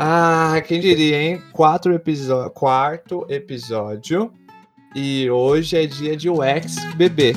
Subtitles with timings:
[0.00, 1.42] Ah, quem diria, hein?
[1.50, 4.32] Quatro episódio, quarto episódio.
[4.94, 7.32] E hoje é dia de UX bebê.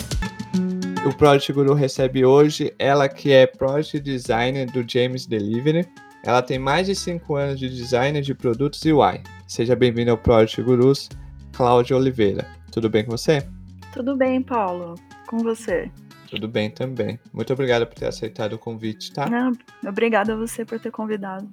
[1.04, 5.88] O Project Guru recebe hoje ela que é Project Designer do James Delivery.
[6.24, 9.24] Ela tem mais de 5 anos de design de produtos e UI.
[9.48, 11.10] Seja bem-vinda ao Project Gurus,
[11.54, 12.46] Cláudia Oliveira.
[12.72, 13.44] Tudo bem com você?
[13.92, 14.94] Tudo bem, Paulo.
[15.26, 15.90] Com você?
[16.30, 17.20] Tudo bem também.
[17.34, 19.28] Muito obrigado por ter aceitado o convite, tá?
[19.28, 19.52] Não,
[19.84, 21.50] obrigada a você por ter convidado.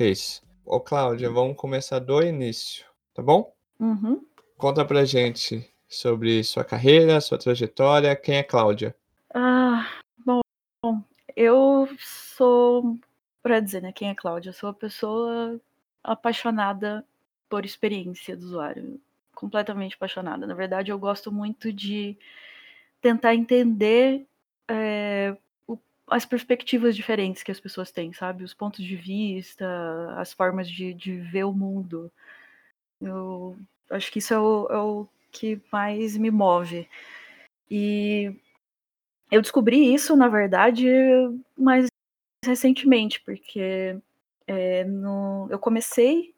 [0.00, 0.40] Que isso.
[0.72, 3.52] Ô, Cláudia, vamos começar do início, tá bom?
[3.80, 4.24] Uhum.
[4.56, 8.14] Conta pra gente sobre sua carreira, sua trajetória.
[8.14, 8.94] Quem é Cláudia?
[9.34, 9.84] Ah,
[10.24, 10.40] bom,
[10.80, 11.02] bom,
[11.34, 12.96] eu sou,
[13.42, 14.50] para dizer, né, quem é Cláudia?
[14.50, 15.60] Eu sou uma pessoa
[16.04, 17.04] apaixonada
[17.48, 19.00] por experiência do usuário,
[19.34, 20.46] completamente apaixonada.
[20.46, 22.16] Na verdade, eu gosto muito de
[23.00, 24.24] tentar entender
[24.68, 25.36] é,
[26.10, 28.44] as perspectivas diferentes que as pessoas têm, sabe?
[28.44, 29.66] Os pontos de vista,
[30.16, 32.10] as formas de, de ver o mundo.
[33.00, 33.56] Eu
[33.90, 36.88] acho que isso é o, é o que mais me move.
[37.70, 38.34] E
[39.30, 40.86] eu descobri isso, na verdade,
[41.56, 41.86] mais
[42.44, 43.96] recentemente, porque
[44.46, 46.34] é, no, eu comecei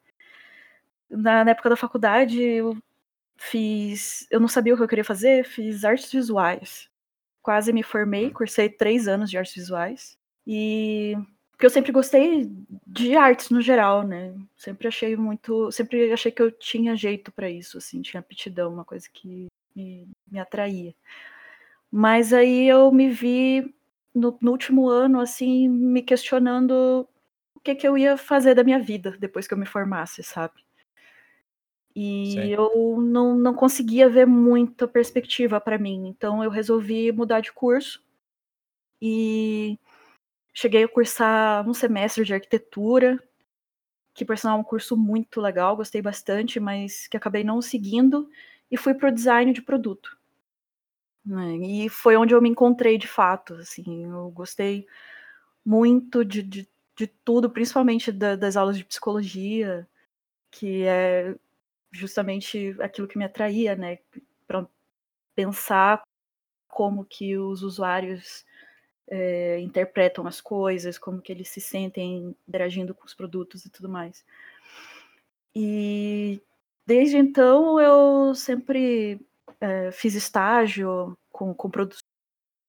[1.09, 2.77] na, na, época da faculdade, eu
[3.37, 4.27] fiz.
[4.31, 6.92] Eu não sabia o que eu queria fazer, fiz artes visuais.
[7.43, 10.17] Quase me formei, cursei três anos de artes visuais.
[10.47, 11.17] E
[11.63, 12.51] porque eu sempre gostei
[12.85, 14.35] de artes no geral, né?
[14.57, 18.85] Sempre achei muito, sempre achei que eu tinha jeito para isso, assim, tinha aptidão, uma
[18.85, 20.93] coisa que me, me atraía.
[21.89, 23.73] Mas aí eu me vi
[24.13, 27.09] no, no, último ano, assim, me questionando
[27.55, 30.55] o que, que eu ia fazer da minha vida depois que eu me formasse, sabe?
[31.95, 32.49] E Sim.
[32.49, 36.09] eu não, não conseguia ver muita perspectiva para mim.
[36.09, 38.03] Então eu resolvi mudar de curso
[39.01, 39.79] e
[40.55, 43.19] Cheguei a cursar um semestre de arquitetura,
[44.15, 48.29] que por sinal é um curso muito legal, gostei bastante, mas que acabei não seguindo,
[48.71, 50.19] e fui para o design de produto.
[51.25, 51.57] Né?
[51.57, 53.55] E foi onde eu me encontrei de fato.
[53.55, 54.87] Assim, eu gostei
[55.65, 59.89] muito de, de, de tudo, principalmente da, das aulas de psicologia,
[60.51, 61.35] que é
[61.93, 63.99] justamente aquilo que me atraía, né?
[64.47, 64.67] Para
[65.35, 66.03] pensar
[66.67, 68.45] como que os usuários
[69.09, 73.89] é, interpretam as coisas, como que eles se sentem interagindo com os produtos e tudo
[73.89, 74.25] mais.
[75.55, 76.41] E
[76.87, 79.21] desde então eu sempre
[79.61, 82.03] é, fiz estágio com, com produtos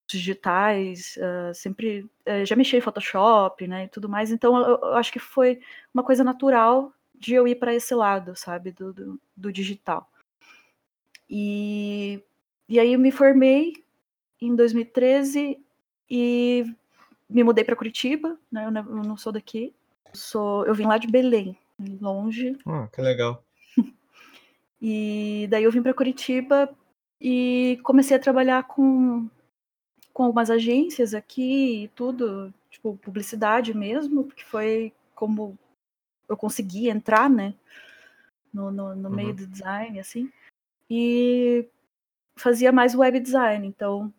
[0.05, 4.31] digitais, uh, sempre uh, já mexi em Photoshop, né, e tudo mais.
[4.31, 5.59] Então eu, eu acho que foi
[5.93, 10.11] uma coisa natural de eu ir para esse lado, sabe, do, do, do, digital.
[11.29, 12.21] E,
[12.67, 13.73] e aí eu me formei
[14.41, 15.57] em 2013
[16.09, 16.65] e
[17.29, 18.65] me mudei para Curitiba, né?
[18.65, 19.73] Eu não sou daqui.
[20.05, 21.57] Eu, sou, eu vim lá de Belém,
[22.01, 22.57] longe.
[22.65, 23.41] Ah, que legal.
[24.81, 26.69] e daí eu vim para Curitiba
[27.21, 29.29] e comecei a trabalhar com
[30.13, 35.57] com algumas agências aqui e tudo, tipo publicidade mesmo, porque foi como
[36.33, 37.53] eu consegui entrar, né,
[38.53, 39.15] no, no, no uhum.
[39.15, 40.31] meio do design, assim,
[40.89, 41.67] e
[42.35, 44.13] fazia mais web design, então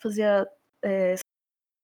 [0.00, 0.48] fazia
[0.82, 1.14] é,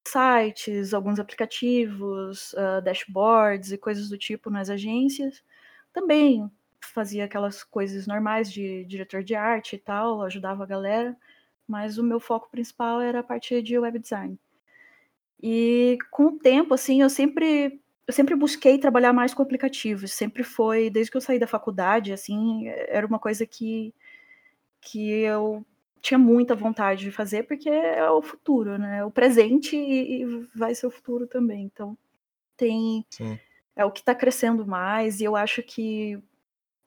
[0.08, 5.42] sites, alguns aplicativos, uh, dashboards e coisas do tipo nas agências.
[5.92, 11.16] Também fazia aquelas coisas normais de diretor de arte e tal, ajudava a galera,
[11.66, 14.38] mas o meu foco principal era a parte de web design.
[15.40, 20.42] E com o tempo, assim, eu sempre eu sempre busquei trabalhar mais com aplicativos, sempre
[20.42, 23.94] foi, desde que eu saí da faculdade, assim, era uma coisa que
[24.80, 25.66] que eu
[26.00, 28.98] tinha muita vontade de fazer, porque é o futuro, né?
[28.98, 31.64] É o presente e, e vai ser o futuro também.
[31.64, 31.98] Então,
[32.56, 33.04] tem.
[33.10, 33.38] Sim.
[33.76, 36.19] É o que está crescendo mais, e eu acho que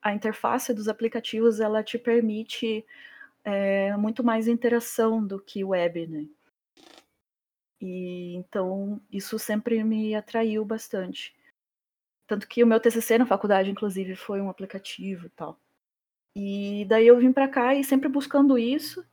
[0.02, 2.86] a interface dos aplicativos ela te permite
[3.46, 6.26] é, muito mais interação do que web, né?
[7.82, 11.34] E então isso sempre me atraiu bastante.
[12.28, 15.60] Tanto que o meu TCC na faculdade, inclusive, foi um aplicativo e tal.
[16.36, 19.04] E daí eu vim para cá e sempre buscando isso.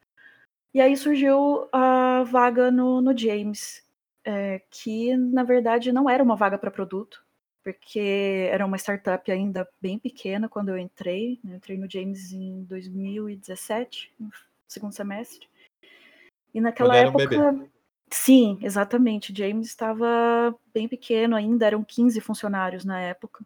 [0.73, 3.85] E aí surgiu a vaga no, no James,
[4.25, 7.25] é, que na verdade não era uma vaga para produto,
[7.65, 11.41] porque era uma startup ainda bem pequena quando eu entrei.
[11.43, 11.53] Né?
[11.53, 14.31] Eu entrei no James em 2017, no
[14.69, 15.49] segundo semestre.
[16.55, 17.51] E naquela época.
[17.51, 17.78] Um
[18.11, 19.35] sim, exatamente.
[19.37, 23.45] James estava bem pequeno ainda, eram 15 funcionários na época,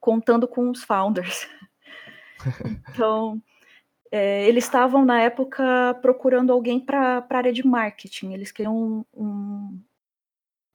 [0.00, 1.48] contando com os founders.
[2.90, 3.40] Então,
[4.10, 8.32] é, eles estavam na época procurando alguém para a área de marketing.
[8.32, 9.82] Eles queriam um, um,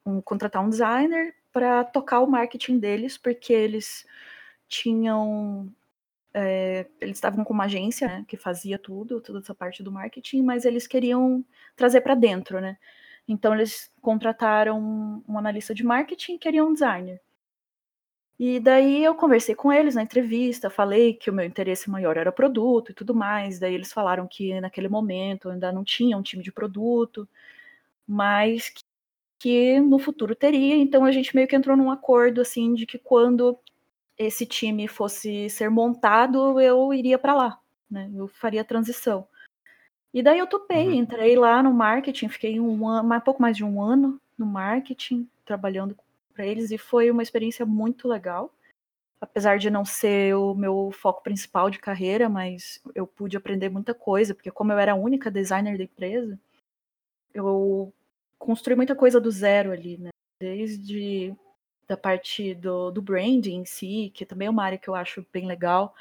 [0.05, 4.05] um, contratar um designer para tocar o marketing deles, porque eles
[4.67, 5.69] tinham
[6.39, 10.43] é, eles estavam com uma agência né, que fazia tudo, toda essa parte do marketing,
[10.43, 11.43] mas eles queriam
[11.75, 12.77] trazer para dentro, né?
[13.27, 14.79] Então eles contrataram
[15.27, 17.19] um, analista de marketing e queriam um designer.
[18.39, 22.31] E daí eu conversei com eles na entrevista, falei que o meu interesse maior era
[22.31, 23.57] produto e tudo mais.
[23.57, 27.27] Daí eles falaram que naquele momento ainda não tinha um time de produto,
[28.07, 28.83] mas que,
[29.39, 30.75] que no futuro teria.
[30.75, 33.57] Então a gente meio que entrou num acordo assim de que quando
[34.17, 38.09] esse time fosse ser montado, eu iria para lá, né?
[38.15, 39.27] Eu faria a transição.
[40.13, 40.93] E daí eu topei, uhum.
[40.93, 45.29] entrei lá no marketing, fiquei um ano, um pouco mais de um ano no marketing,
[45.45, 45.95] trabalhando
[46.33, 48.51] para eles, e foi uma experiência muito legal.
[49.19, 53.93] Apesar de não ser o meu foco principal de carreira, mas eu pude aprender muita
[53.93, 56.39] coisa, porque como eu era a única designer da empresa,
[57.33, 57.91] eu
[58.37, 60.09] construí muita coisa do zero ali, né?
[60.39, 61.35] Desde
[61.87, 65.25] da parte do, do branding em si, que também é uma área que eu acho
[65.31, 65.95] bem legal,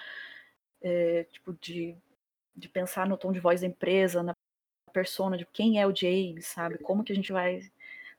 [0.82, 1.96] é, tipo, de,
[2.54, 4.34] de pensar no tom de voz da empresa, na
[4.92, 6.78] persona, de quem é o James, sabe?
[6.78, 7.60] Como que a gente vai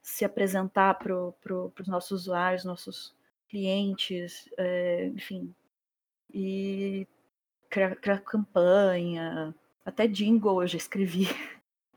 [0.02, 3.14] se apresentar para pro, os nossos usuários, nossos
[3.50, 5.54] clientes, é, enfim.
[6.34, 7.08] E
[7.70, 9.54] criar, criar campanha,
[9.86, 11.28] até jingle eu já escrevi.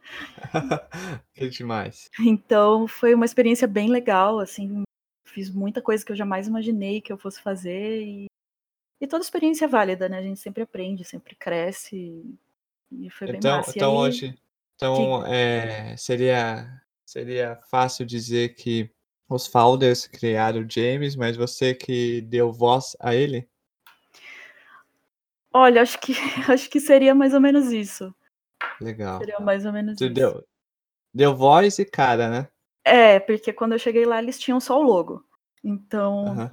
[1.35, 2.11] que demais.
[2.19, 4.83] Então foi uma experiência bem legal, assim,
[5.31, 8.27] fiz muita coisa que eu jamais imaginei que eu fosse fazer e,
[9.01, 10.19] e toda experiência é válida, né?
[10.19, 12.25] A gente sempre aprende, sempre cresce
[12.93, 13.73] e foi bem então, massa.
[13.75, 14.39] Então aí, hoje,
[14.75, 18.91] então é, seria seria fácil dizer que
[19.29, 23.49] os founders criaram o James, mas você que deu voz a ele?
[25.53, 26.13] Olha, acho que
[26.49, 28.15] acho que seria mais ou menos isso.
[28.81, 29.19] Legal.
[29.19, 30.15] Seria mais ou menos tu isso.
[30.15, 30.45] Deu,
[31.13, 32.49] deu voz e cara, né?
[32.85, 35.25] É, porque quando eu cheguei lá eles tinham só o logo.
[35.63, 36.51] Então uhum.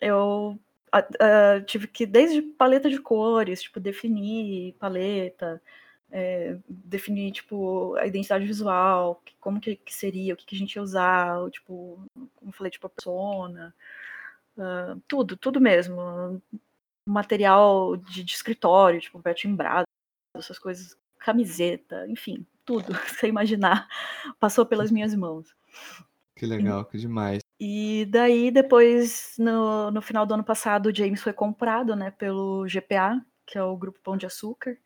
[0.00, 0.58] eu
[0.94, 5.60] uh, tive que, desde paleta de cores, tipo, definir paleta,
[6.10, 10.76] é, definir, tipo, a identidade visual, como que, que seria, o que, que, a gente
[10.76, 12.04] ia usar, tipo,
[12.36, 13.74] como eu falei, tipo, a persona,
[14.56, 16.40] uh, tudo, tudo mesmo.
[17.06, 19.86] Material de, de escritório, tipo, Beto Embrado,
[20.34, 23.88] essas coisas, camiseta, enfim, tudo, você imaginar,
[24.38, 25.54] passou pelas minhas mãos.
[26.36, 27.40] Que legal, que demais.
[27.58, 32.66] E daí, depois, no, no final do ano passado, o James foi comprado, né, pelo
[32.66, 34.76] GPA, que é o Grupo Pão de Açúcar.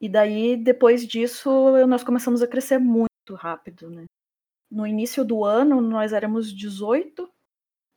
[0.00, 1.50] E daí, depois disso,
[1.86, 4.04] nós começamos a crescer muito rápido, né.
[4.70, 7.28] No início do ano, nós éramos 18,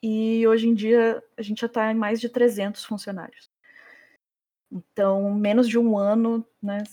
[0.02, 3.52] e hoje em dia a gente já está em mais de 300 funcionários.
[4.72, 6.84] Então, menos de um ano, né,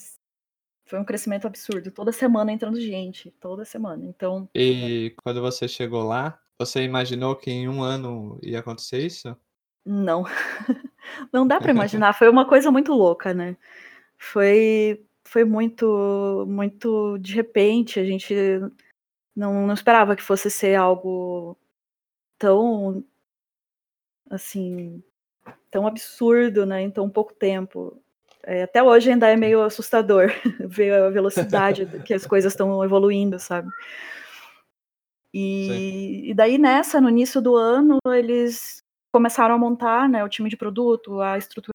[0.89, 1.91] foi um crescimento absurdo.
[1.91, 4.05] Toda semana entrando gente, toda semana.
[4.07, 4.49] Então.
[4.55, 9.37] E quando você chegou lá, você imaginou que em um ano ia acontecer isso?
[9.85, 10.25] Não.
[11.33, 12.15] Não dá para imaginar.
[12.15, 13.57] Foi uma coisa muito louca, né?
[14.17, 18.01] Foi, foi muito, muito de repente.
[18.01, 18.35] A gente
[19.37, 21.57] não, não esperava que fosse ser algo
[22.39, 23.05] tão,
[24.31, 25.03] assim,
[25.71, 26.83] tão absurdo, né?
[26.83, 28.03] Em tão pouco tempo.
[28.51, 30.31] É, até hoje ainda é meio assustador
[30.67, 33.69] ver a velocidade que as coisas estão evoluindo, sabe?
[35.35, 40.49] E, e, daí nessa, no início do ano, eles começaram a montar né, o time
[40.49, 41.75] de produto, a estruturar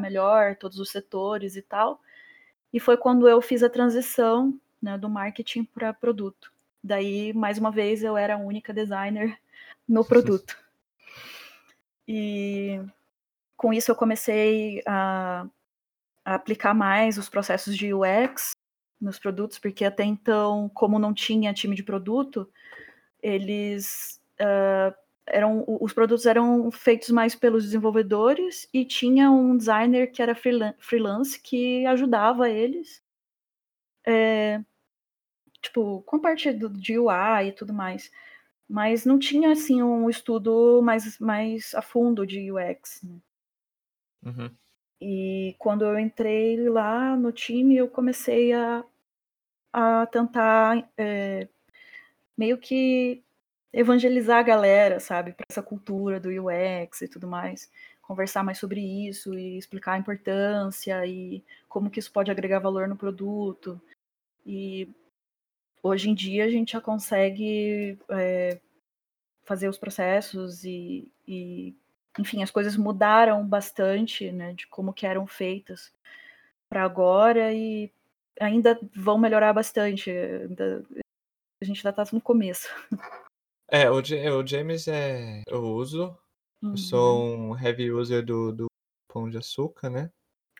[0.00, 2.00] melhor todos os setores e tal.
[2.72, 6.52] E foi quando eu fiz a transição né, do marketing para produto.
[6.82, 9.38] Daí, mais uma vez, eu era a única designer
[9.88, 10.58] no produto.
[12.08, 12.80] E
[13.56, 15.46] com isso eu comecei a
[16.24, 18.52] aplicar mais os processos de UX
[19.00, 22.48] nos produtos, porque até então, como não tinha time de produto,
[23.20, 24.94] eles uh,
[25.26, 31.40] eram os produtos eram feitos mais pelos desenvolvedores e tinha um designer que era freelance
[31.40, 33.02] que ajudava eles,
[34.06, 34.60] é,
[35.60, 38.10] tipo, com parte do, de UI e tudo mais.
[38.68, 43.02] Mas não tinha assim um estudo mais, mais a fundo de UX.
[43.02, 43.18] Né?
[44.24, 44.56] Uhum.
[45.04, 48.84] E quando eu entrei lá no time, eu comecei a,
[49.72, 51.48] a tentar é,
[52.38, 53.20] meio que
[53.72, 57.68] evangelizar a galera, sabe, para essa cultura do UX e tudo mais,
[58.00, 62.86] conversar mais sobre isso e explicar a importância e como que isso pode agregar valor
[62.86, 63.80] no produto.
[64.46, 64.88] E
[65.82, 68.60] hoje em dia a gente já consegue é,
[69.44, 71.74] fazer os processos e, e
[72.18, 75.92] enfim, as coisas mudaram bastante, né, de como que eram feitas
[76.68, 77.92] para agora e
[78.40, 80.10] ainda vão melhorar bastante.
[80.10, 80.84] Ainda,
[81.60, 82.68] a gente ainda está no começo.
[83.68, 85.42] É, o, o James é.
[85.46, 86.16] Eu uso.
[86.62, 86.72] Uhum.
[86.72, 88.66] Eu sou um heavy user do, do
[89.08, 90.10] Pão de Açúcar, né?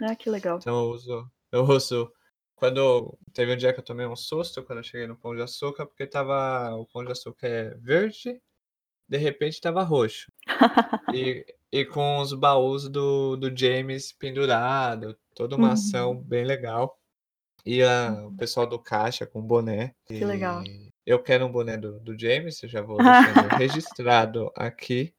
[0.01, 0.59] Ah, que legal.
[0.59, 1.31] Então eu uso.
[1.51, 2.13] Eu uso.
[2.57, 3.19] Quando.
[3.35, 5.87] Teve um dia que eu tomei um susto quando eu cheguei no Pão de Açúcar,
[5.87, 6.75] porque tava.
[6.75, 8.41] O Pão de Açúcar é verde,
[9.09, 10.31] de repente tava roxo.
[11.15, 15.73] e, e com os baús do, do James pendurado, toda uma uhum.
[15.73, 16.99] ação bem legal.
[17.65, 18.37] E a, o uhum.
[18.37, 19.95] pessoal do caixa com boné.
[20.05, 20.63] Que legal.
[21.07, 25.15] Eu quero um boné do, do James, eu já vou deixando registrado aqui.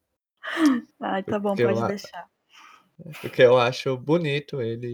[1.00, 2.28] Ai, tá bom, pode eu, deixar.
[3.22, 4.88] Porque eu acho bonito ele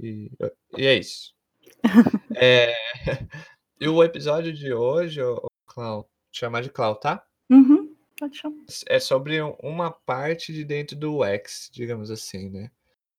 [0.00, 0.30] e,
[0.76, 1.34] e é isso.
[2.36, 2.74] é,
[3.80, 7.24] e o episódio de hoje, o Clau, chamar de Clau, tá?
[7.50, 7.85] Uhum,
[8.16, 8.64] pode chamar.
[8.88, 12.70] É sobre uma parte de dentro do X, digamos assim, né?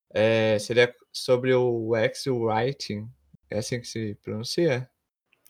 [0.10, 3.10] É, seria sobre o X Writing.
[3.50, 4.89] É assim que se pronuncia?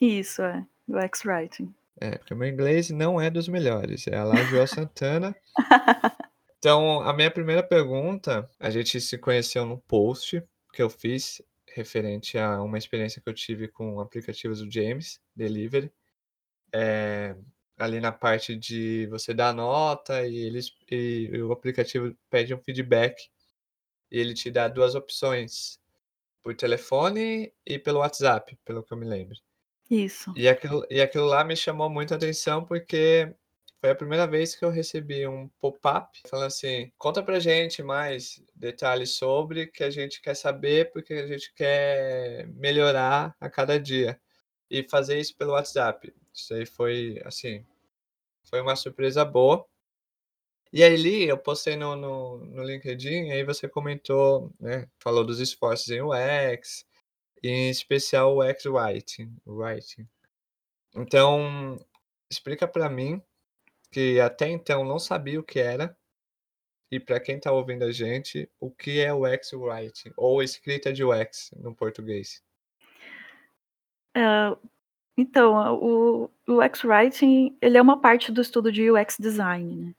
[0.00, 0.66] Isso, é.
[0.86, 1.74] O X Writing.
[2.00, 4.06] É, porque o meu inglês não é dos melhores.
[4.06, 5.34] É a lá Joel Santana.
[6.58, 11.40] Então, a minha primeira pergunta, a gente se conheceu no post que eu fiz
[11.72, 15.92] referente a uma experiência que eu tive com aplicativos do James Delivery.
[16.72, 17.36] É,
[17.78, 23.30] ali na parte de você dar nota e, eles, e o aplicativo pede um feedback
[24.10, 25.78] e ele te dá duas opções,
[26.42, 29.36] por telefone e pelo WhatsApp, pelo que eu me lembro.
[29.90, 30.32] Isso.
[30.36, 33.34] E aquilo, e aquilo lá me chamou muita atenção porque
[33.80, 38.42] foi a primeira vez que eu recebi um pop-up falando assim: conta pra gente mais
[38.54, 44.20] detalhes sobre que a gente quer saber porque a gente quer melhorar a cada dia.
[44.70, 46.14] E fazer isso pelo WhatsApp.
[46.38, 47.66] Isso aí foi, assim,
[48.44, 49.66] foi uma surpresa boa.
[50.72, 54.88] E aí, eu postei no, no, no LinkedIn, aí você comentou, né?
[54.98, 56.86] Falou dos esforços em UX,
[57.42, 59.34] em especial o UX Writing.
[59.46, 60.06] writing.
[60.94, 61.78] Então,
[62.30, 63.22] explica para mim
[63.90, 65.96] que até então não sabia o que era.
[66.90, 70.92] E para quem está ouvindo a gente, o que é o UX Writing ou escrita
[70.92, 72.42] de UX no português?
[74.16, 74.56] Uh,
[75.18, 79.94] então, o, UX Writing ele é uma parte do estudo de UX Design, né?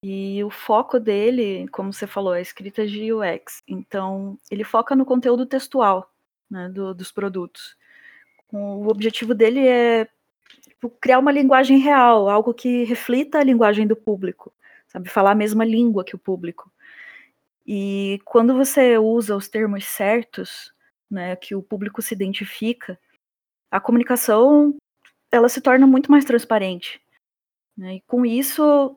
[0.00, 3.64] E, e o foco dele, como você falou, é a escrita de UX.
[3.66, 6.08] Então, ele foca no conteúdo textual
[6.48, 7.76] né, do, dos produtos.
[8.52, 10.08] O objetivo dele é
[10.60, 14.52] tipo, criar uma linguagem real, algo que reflita a linguagem do público,
[14.86, 15.08] sabe?
[15.08, 16.70] Falar a mesma língua que o público.
[17.66, 20.72] E quando você usa os termos certos,
[21.10, 22.96] né, que o público se identifica,
[23.70, 24.76] a comunicação
[25.30, 27.00] ela se torna muito mais transparente.
[27.76, 27.96] Né?
[27.96, 28.96] E com isso,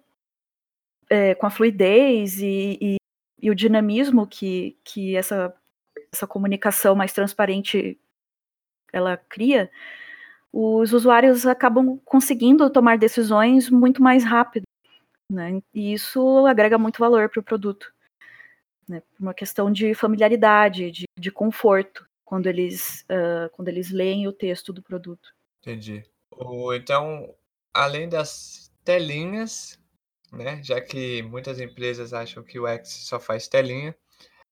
[1.10, 2.96] é, com a fluidez e, e,
[3.42, 5.54] e, o dinamismo que, que essa,
[6.12, 8.00] essa comunicação mais transparente
[8.92, 9.72] ela cria,
[10.52, 14.66] os usuários acabam conseguindo tomar decisões muito mais rápido,
[15.32, 15.62] né?
[15.74, 17.92] E isso agrega muito valor para o produto,
[18.88, 19.02] né?
[19.20, 24.72] Uma questão de familiaridade, de, de conforto quando eles uh, quando eles leem o texto
[24.74, 25.34] do produto.
[25.62, 26.04] Entendi.
[26.32, 27.34] O, então,
[27.74, 29.80] além das telinhas,
[30.32, 30.62] né?
[30.64, 33.96] Já que muitas empresas acham que o X só faz telinha,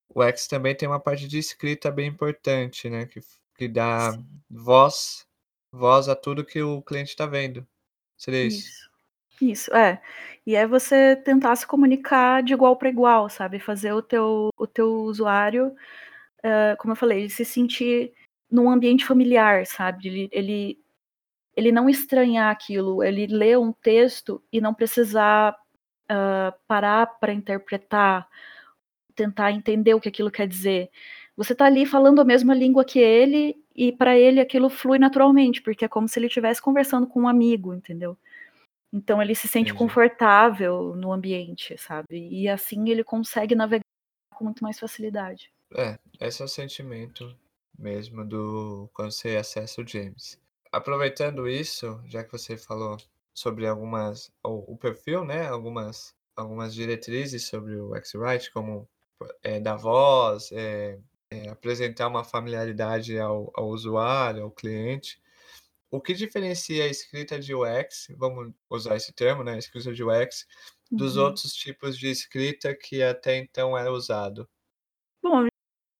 [0.09, 3.05] o X também tem uma parte de escrita bem importante, né?
[3.05, 3.21] Que,
[3.57, 4.25] que dá Sim.
[4.49, 5.25] voz
[5.71, 7.65] voz a tudo que o cliente está vendo.
[8.17, 8.67] Seria isso?
[8.67, 8.91] Isso.
[9.41, 9.99] Isso, é.
[10.45, 13.59] E é você tentar se comunicar de igual para igual, sabe?
[13.59, 15.75] Fazer o teu, o teu usuário,
[16.45, 18.13] uh, como eu falei, ele se sentir
[18.49, 20.07] num ambiente familiar, sabe?
[20.07, 20.79] Ele, ele,
[21.55, 25.55] ele não estranhar aquilo, ele ler um texto e não precisar
[26.11, 28.27] uh, parar para interpretar,
[29.15, 30.89] tentar entender o que aquilo quer dizer.
[31.37, 35.61] Você está ali falando a mesma língua que ele e para ele aquilo flui naturalmente,
[35.61, 38.17] porque é como se ele estivesse conversando com um amigo, entendeu?
[38.93, 39.77] Então ele se sente Entendi.
[39.77, 42.27] confortável no ambiente, sabe?
[42.29, 43.85] E assim ele consegue navegar
[44.35, 45.49] com muito mais facilidade.
[45.75, 47.35] É, esse é o sentimento
[47.77, 50.39] mesmo do quando você acessa o James.
[50.71, 52.97] Aproveitando isso, já que você falou
[53.33, 55.47] sobre algumas o, o perfil, né?
[55.47, 58.87] Algumas algumas diretrizes sobre o X-Write, como
[59.43, 60.97] é, da voz, é,
[61.29, 65.21] é, apresentar uma familiaridade ao, ao usuário, ao cliente.
[65.89, 70.47] O que diferencia a escrita de UX, vamos usar esse termo, né, escrita de UX,
[70.89, 71.25] dos uhum.
[71.25, 74.47] outros tipos de escrita que até então era usado?
[75.21, 75.50] Bom,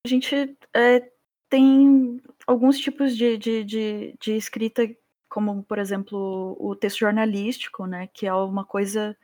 [0.05, 1.11] a gente é,
[1.49, 4.83] tem alguns tipos de, de, de, de, escrita,
[5.29, 9.15] como, por exemplo, o texto jornalístico, né, que é uma coisa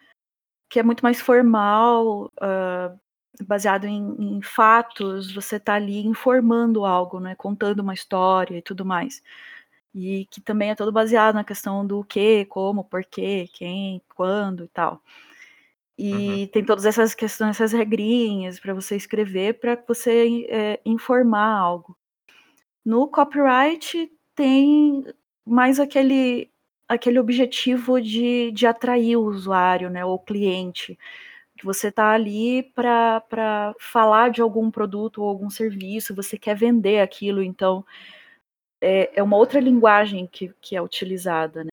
[0.69, 2.99] que é muito mais formal, uh,
[3.45, 8.85] baseado em, em fatos, você está ali informando algo, né, contando uma história e tudo
[8.85, 9.21] mais.
[9.95, 14.67] e que também é todo baseado na questão do que, como, porquê, quem, quando e
[14.69, 15.01] tal.
[15.97, 16.47] E uhum.
[16.47, 21.97] tem todas essas questões, essas regrinhas para você escrever, para você é, informar algo.
[22.85, 25.03] No copyright tem
[25.45, 26.51] mais aquele,
[26.87, 30.97] aquele objetivo de, de atrair o usuário, né, o cliente.
[31.57, 37.01] Que você está ali para falar de algum produto ou algum serviço, você quer vender
[37.01, 37.83] aquilo, então
[38.81, 41.69] é, é uma outra linguagem que, que é utilizada, né?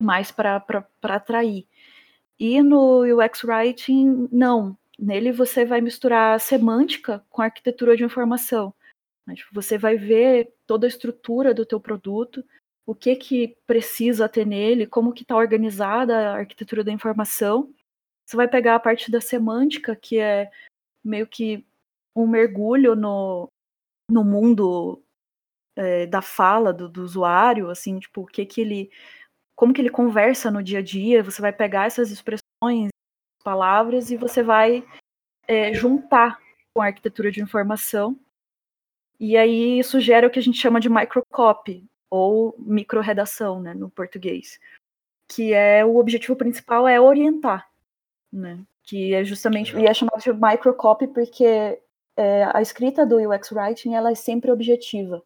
[0.00, 0.62] mais para
[1.02, 1.66] atrair.
[2.38, 4.76] E no UX Writing, não.
[4.98, 8.74] Nele você vai misturar semântica com arquitetura de informação.
[9.26, 9.34] Né?
[9.34, 12.44] Tipo, você vai ver toda a estrutura do teu produto,
[12.86, 17.72] o que que precisa ter nele, como que está organizada a arquitetura da informação.
[18.24, 20.50] Você vai pegar a parte da semântica, que é
[21.04, 21.66] meio que
[22.16, 23.48] um mergulho no,
[24.10, 25.02] no mundo
[25.76, 28.90] é, da fala do, do, usuário, assim, tipo, o que que ele,
[29.58, 32.90] como que ele conversa no dia a dia, você vai pegar essas expressões,
[33.42, 34.86] palavras, e você vai
[35.48, 36.38] é, juntar
[36.72, 38.16] com a arquitetura de informação,
[39.18, 43.90] e aí isso gera o que a gente chama de microcopy, ou microredação, né, no
[43.90, 44.60] português,
[45.28, 47.68] que é o objetivo principal é orientar,
[48.32, 51.82] né, que é justamente, e é chamado de microcopy porque
[52.16, 55.20] é, a escrita do UX Writing, ela é sempre objetiva,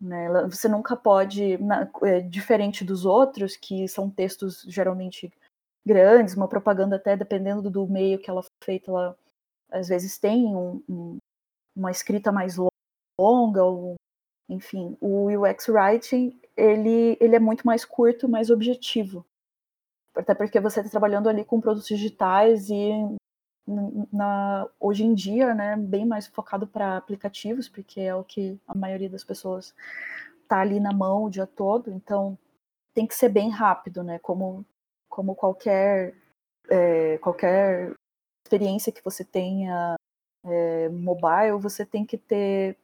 [0.00, 0.28] né?
[0.48, 5.32] Você nunca pode, na, é, diferente dos outros, que são textos geralmente
[5.86, 9.16] grandes, uma propaganda até dependendo do meio que ela foi feita, ela
[9.70, 11.18] às vezes tem um, um,
[11.74, 12.56] uma escrita mais
[13.18, 13.94] longa, ou,
[14.48, 19.24] enfim, o UX Writing ele, ele é muito mais curto, mais objetivo.
[20.14, 22.90] Até porque você está trabalhando ali com produtos digitais e
[23.66, 28.76] na, hoje em dia, né, bem mais focado para aplicativos, porque é o que a
[28.76, 29.74] maioria das pessoas
[30.42, 32.38] está ali na mão o dia todo, então
[32.94, 34.64] tem que ser bem rápido, né, como,
[35.08, 36.14] como qualquer,
[36.70, 37.92] é, qualquer
[38.46, 39.96] experiência que você tenha
[40.44, 42.78] é, mobile, você tem que ter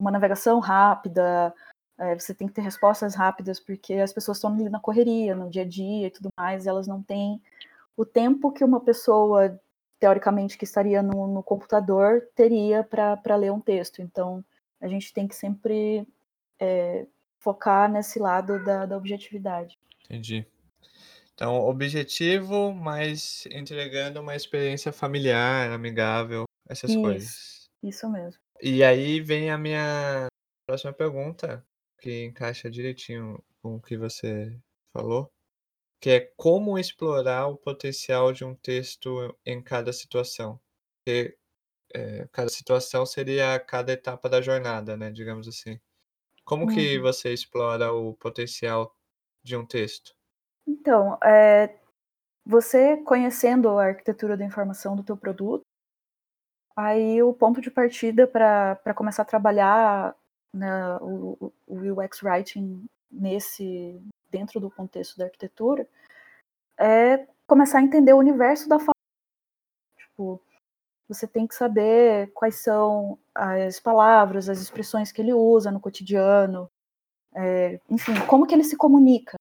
[0.00, 1.52] uma navegação rápida,
[1.98, 5.50] é, você tem que ter respostas rápidas, porque as pessoas estão ali na correria, no
[5.50, 7.42] dia a dia e tudo mais, e elas não têm
[7.96, 9.58] o tempo que uma pessoa
[9.98, 14.02] teoricamente, que estaria no, no computador, teria para ler um texto.
[14.02, 14.44] Então,
[14.80, 16.06] a gente tem que sempre
[16.60, 17.06] é,
[17.38, 19.78] focar nesse lado da, da objetividade.
[20.04, 20.46] Entendi.
[21.34, 27.70] Então, objetivo, mas entregando uma experiência familiar, amigável, essas isso, coisas.
[27.82, 28.40] Isso mesmo.
[28.62, 30.26] E aí vem a minha
[30.66, 31.64] próxima pergunta,
[32.00, 34.58] que encaixa direitinho com o que você
[34.92, 35.30] falou
[36.06, 40.60] que é como explorar o potencial de um texto em cada situação.
[41.04, 41.36] Porque,
[41.94, 45.80] eh, cada situação seria cada etapa da jornada, né, digamos assim.
[46.44, 47.00] Como que Uhum.
[47.00, 48.96] você explora o potencial
[49.44, 50.16] de um texto?
[50.66, 51.76] Então, é
[52.46, 55.64] você conhecendo a arquitetura da informação do teu produto,
[56.76, 60.14] aí o ponto de partida para começar a trabalhar,
[60.54, 65.88] né, o o UX Writing nesse dentro do contexto da arquitetura,
[66.78, 68.92] é começar a entender o universo da fala.
[69.96, 70.40] Tipo,
[71.08, 76.68] você tem que saber quais são as palavras, as expressões que ele usa no cotidiano,
[77.34, 79.36] é, enfim, como que ele se comunica.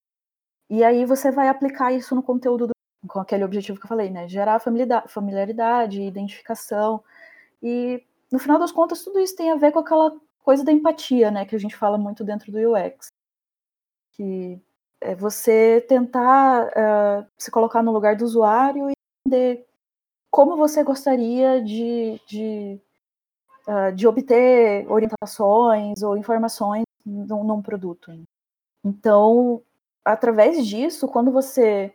[0.69, 2.73] E aí você vai aplicar isso no conteúdo do,
[3.07, 4.27] com aquele objetivo que eu falei, né?
[4.27, 4.59] Gerar
[5.07, 7.03] familiaridade, identificação.
[7.61, 11.31] E no final das contas, tudo isso tem a ver com aquela coisa da empatia,
[11.31, 11.45] né?
[11.45, 13.07] Que a gente fala muito dentro do UX.
[14.13, 14.59] Que
[15.05, 18.93] é você tentar uh, se colocar no lugar do usuário e
[19.25, 19.65] entender
[20.31, 22.81] como você gostaria de, de,
[23.67, 28.11] uh, de obter orientações ou informações num, num produto.
[28.83, 29.61] Então,
[30.03, 31.93] através disso, quando você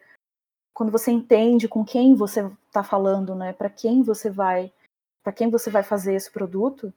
[0.73, 4.73] quando você entende com quem você está falando, né, para quem você vai
[5.23, 6.95] para quem você vai fazer esse produto,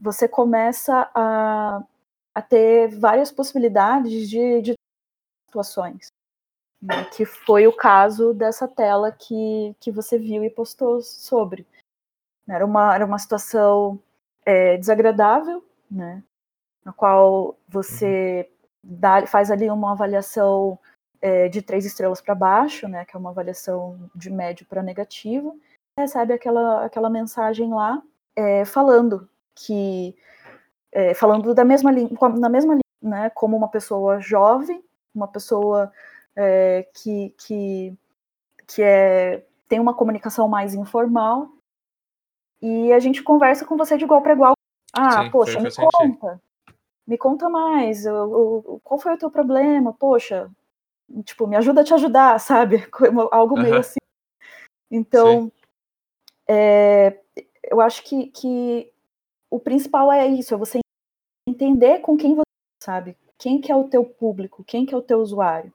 [0.00, 1.82] você começa a,
[2.34, 4.79] a ter várias possibilidades de, de
[5.50, 6.12] situações.
[6.82, 11.66] Né, que foi o caso dessa tela que, que você viu e postou sobre.
[12.48, 14.00] Era uma, era uma situação
[14.46, 16.22] é, desagradável, né,
[16.82, 18.50] na qual você
[18.82, 20.78] dá, faz ali uma avaliação
[21.20, 25.60] é, de três estrelas para baixo, né, que é uma avaliação de médio para negativo,
[25.98, 28.02] recebe aquela, aquela mensagem lá
[28.34, 30.16] é, falando que
[30.92, 34.82] é, falando da mesma na mesma linha, né, como uma pessoa jovem
[35.14, 35.92] uma pessoa
[36.36, 37.94] é, que, que,
[38.66, 41.50] que é, tem uma comunicação mais informal
[42.60, 44.54] e a gente conversa com você de igual para igual.
[44.92, 46.42] Ah, Sim, poxa, me conta.
[47.06, 49.92] me conta mais, o, o, qual foi o teu problema?
[49.92, 50.50] Poxa,
[51.24, 52.86] tipo, me ajuda a te ajudar, sabe?
[53.30, 54.00] Algo meio assim.
[54.90, 55.50] Então,
[56.48, 57.20] é,
[57.64, 58.92] eu acho que, que
[59.48, 60.80] o principal é isso, é você
[61.48, 62.42] entender com quem você
[62.82, 65.72] sabe, quem que é o teu público, quem que é o teu usuário.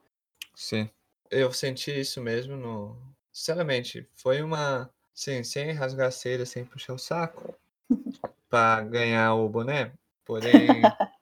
[0.54, 0.90] Sim,
[1.32, 2.96] eu senti isso mesmo no...
[3.34, 4.90] Sinceramente, foi uma...
[5.14, 7.56] Sim, sem rasgar cera, sem puxar o saco,
[8.48, 9.92] para ganhar o boné,
[10.24, 10.54] porém...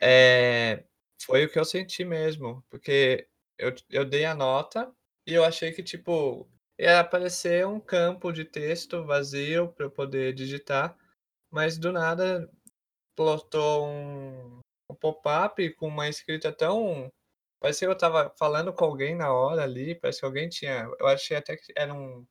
[0.00, 0.84] é,
[1.20, 3.26] foi o que eu senti mesmo, porque
[3.58, 4.92] eu, eu dei a nota
[5.26, 6.46] e eu achei que, tipo,
[6.78, 10.96] ia aparecer um campo de texto vazio para eu poder digitar,
[11.50, 12.48] mas do nada
[13.16, 14.63] plotou um
[15.04, 17.12] pop-up com uma escrita tão.
[17.60, 20.88] Parecia que eu estava falando com alguém na hora ali, parece que alguém tinha.
[20.98, 22.26] Eu achei até que era um,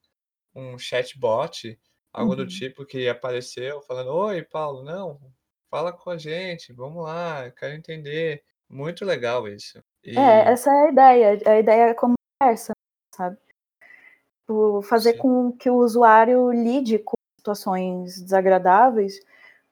[0.55, 1.79] um chatbot,
[2.11, 2.37] algo uhum.
[2.37, 5.19] do tipo, que apareceu falando: Oi, Paulo, não,
[5.69, 8.43] fala com a gente, vamos lá, quero entender.
[8.67, 9.79] Muito legal isso.
[10.03, 10.17] E...
[10.17, 11.41] É, essa é a ideia.
[11.45, 12.73] A ideia é conversa,
[13.15, 13.37] sabe?
[14.83, 15.19] fazer Sim.
[15.19, 19.19] com que o usuário lide com situações desagradáveis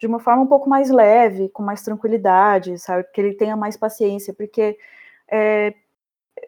[0.02, 3.04] de uma forma um pouco mais leve, com mais tranquilidade, sabe?
[3.14, 4.76] Que ele tenha mais paciência, porque
[5.30, 5.76] é,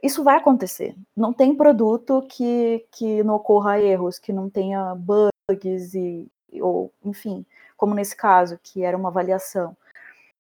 [0.02, 0.96] isso vai acontecer.
[1.16, 6.28] Não tem produto que, que não ocorra erros, que não tenha bugs e
[6.60, 7.46] ou enfim,
[7.78, 9.78] como nesse caso que era uma avaliação.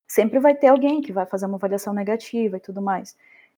[0.08, 3.16] Sempre vai ter alguém que vai fazer uma avaliação negativa e tudo mais.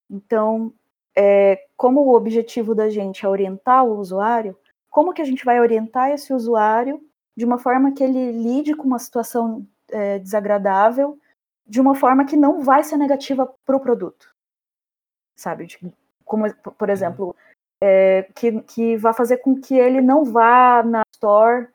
[0.10, 0.74] Então,
[1.16, 4.58] é, como o objetivo da gente é orientar o usuário,
[4.90, 7.02] como que a gente vai orientar esse usuário
[7.36, 11.20] de uma forma que ele lide com uma situação é, desagradável,
[11.68, 14.34] de uma forma que não vai ser negativa para o produto,
[15.36, 15.68] sabe?
[16.24, 17.36] Como, por exemplo,
[17.82, 21.68] é, que, que vai fazer com que ele não vá na Store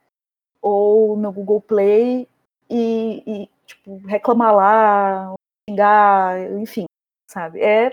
[0.62, 2.28] ou no Google Play
[2.68, 5.34] e, e tipo, reclamar lá,
[5.68, 6.86] xingar, enfim,
[7.26, 7.60] sabe?
[7.60, 7.90] É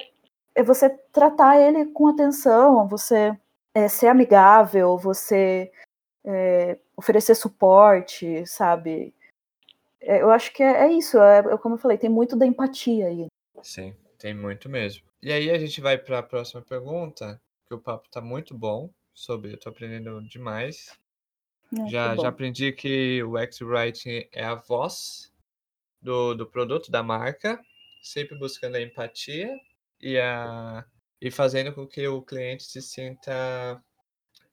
[0.58, 3.38] é você tratar ele com atenção, você
[3.76, 5.72] é, ser amigável, você
[6.26, 9.14] é, oferecer suporte, sabe?
[10.02, 12.46] É, eu acho que é, é isso, é, é, como eu falei, tem muito da
[12.46, 13.28] empatia aí.
[13.62, 15.06] Sim, tem muito mesmo.
[15.22, 18.90] E aí a gente vai para a próxima pergunta, que o papo tá muito bom
[19.14, 20.98] sobre, eu tô aprendendo demais.
[21.78, 25.32] É, já, já aprendi que o X-Writing é a voz
[26.02, 27.62] do, do produto, da marca,
[28.02, 29.54] sempre buscando a empatia
[30.00, 30.86] e, a,
[31.20, 33.84] e fazendo com que o cliente se sinta,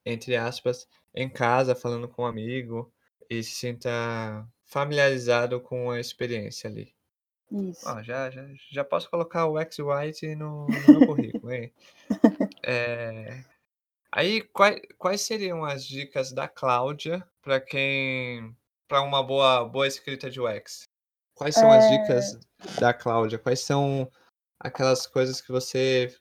[0.04, 2.92] entre aspas, em casa, falando com um amigo
[3.30, 6.94] e se sinta familiarizado com a experiência ali.
[7.50, 7.84] Isso.
[8.02, 11.72] Já, já, já posso colocar o X White no, no meu currículo, hein?
[12.62, 13.44] É...
[14.10, 18.56] Aí, quais, quais seriam as dicas da Cláudia para quem.
[18.88, 20.84] para uma boa, boa escrita de UX?
[21.34, 21.78] Quais são é...
[21.78, 22.40] as dicas
[22.80, 23.38] da Cláudia?
[23.38, 24.10] Quais são
[24.58, 26.14] aquelas coisas que você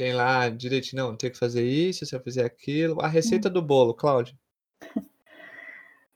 [0.00, 3.02] tem lá direitinho, não, tem que fazer isso, você vai fazer aquilo.
[3.02, 3.52] A receita hum.
[3.52, 4.34] do bolo, Cláudio.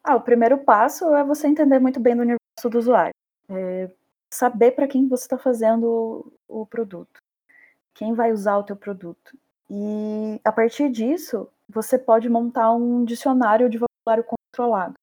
[0.06, 3.14] Ah, o primeiro passo é você entender muito bem do universo do usuário.
[3.48, 3.90] É
[4.28, 7.22] saber para quem você está fazendo o produto.
[7.94, 9.34] Quem vai usar o teu produto.
[9.70, 14.94] E a partir disso, você pode montar um dicionário de vocabulário controlado,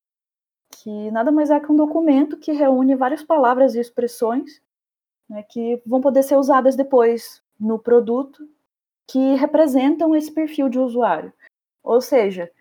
[0.69, 4.61] que nada mais é que um documento que reúne várias palavras e expressões
[5.27, 8.47] né, que vão poder ser usadas depois no produto
[9.07, 11.33] que representam esse perfil de usuário.
[11.83, 12.51] Ou seja,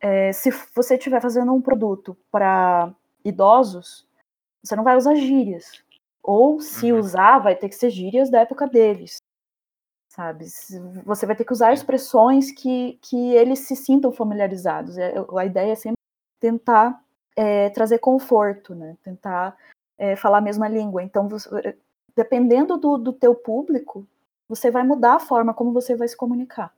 [0.00, 2.92] é, se você estiver fazendo um produto para
[3.24, 4.06] idosos,
[4.62, 5.82] você não vai usar gírias.
[6.22, 6.98] Ou se uhum.
[6.98, 9.18] usar, vai ter que ser gírias da época deles.
[10.08, 10.46] Sabe?
[11.04, 14.96] Você vai ter que usar expressões que, que eles se sintam familiarizados.
[14.96, 15.98] É, a ideia é sempre
[16.40, 17.02] tentar
[17.36, 18.96] é, trazer conforto, né?
[19.02, 19.56] Tentar
[19.98, 21.02] é, falar a mesma língua.
[21.02, 21.76] Então, você,
[22.16, 24.06] dependendo do, do teu público,
[24.48, 26.74] você vai mudar a forma como você vai se comunicar.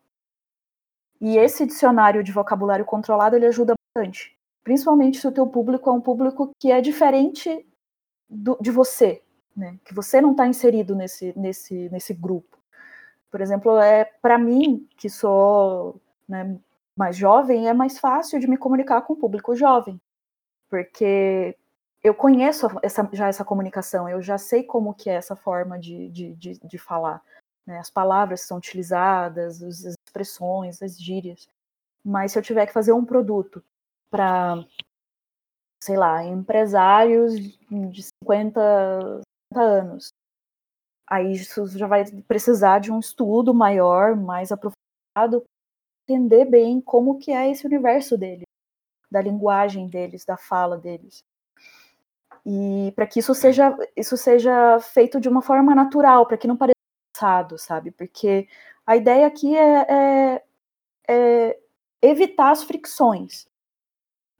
[1.21, 4.37] E esse dicionário de vocabulário controlado, ele ajuda bastante.
[4.63, 7.67] Principalmente se o teu público é um público que é diferente
[8.29, 9.23] do, de você,
[9.57, 9.79] né?
[9.85, 12.59] Que você não está inserido nesse, nesse, nesse grupo.
[13.31, 16.59] Por exemplo, é para mim, que sou né,
[16.97, 20.01] mais jovem, é mais fácil de me comunicar com o público jovem.
[20.69, 21.57] Porque
[22.03, 26.09] eu conheço essa, já essa comunicação, eu já sei como que é essa forma de,
[26.11, 27.23] de, de, de falar.
[27.67, 27.79] Né?
[27.79, 31.49] As palavras que são utilizadas, as expressões, as gírias.
[32.05, 33.63] Mas se eu tiver que fazer um produto
[34.11, 34.65] para,
[35.83, 39.21] sei lá, empresários de 50,
[39.53, 40.09] 50 anos,
[41.09, 45.45] aí isso já vai precisar de um estudo maior, mais aprofundado,
[46.09, 48.47] entender bem como que é esse universo deles,
[49.11, 51.25] da linguagem deles, da fala deles.
[52.45, 56.57] E para que isso seja, isso seja feito de uma forma natural, para que não
[56.57, 56.76] pareça
[57.59, 57.91] sabe?
[57.91, 58.49] Porque
[58.87, 60.43] a ideia aqui é, é,
[61.09, 61.61] é
[62.03, 63.47] evitar as fricções.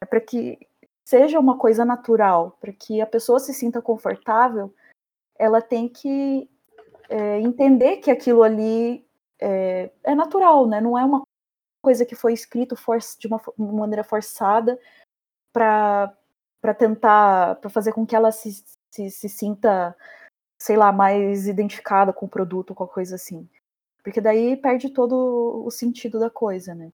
[0.03, 0.59] É para que
[1.05, 4.75] seja uma coisa natural, para que a pessoa se sinta confortável,
[5.39, 6.51] ela tem que
[7.09, 9.07] é, entender que aquilo ali
[9.41, 10.81] é, é, natural, né?
[10.81, 11.23] Não é uma
[11.83, 12.75] coisa que foi escrito
[13.19, 14.79] de uma, uma maneira forçada
[15.53, 19.97] para tentar, para fazer com que ela se, se, se, sinta,
[20.59, 23.49] sei lá, mais identificada com o produto, com a coisa assim.
[24.03, 26.93] Porque daí perde todo o sentido da coisa, né?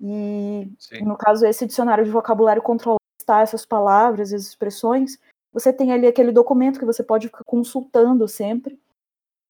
[0.00, 1.04] E Sim.
[1.04, 2.98] no caso, esse dicionário de vocabulário controlar
[3.42, 5.18] essas palavras, as expressões,
[5.52, 8.78] você tem ali aquele documento que você pode ficar consultando sempre,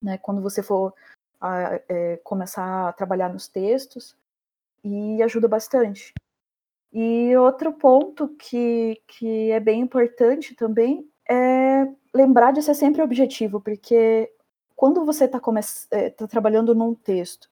[0.01, 0.93] né, quando você for
[1.41, 4.15] a, é, começar a trabalhar nos textos,
[4.83, 6.13] e ajuda bastante.
[6.93, 13.59] E outro ponto que, que é bem importante também é lembrar de ser sempre objetivo,
[13.59, 14.31] porque
[14.75, 15.39] quando você está
[15.91, 17.49] é, tá trabalhando num texto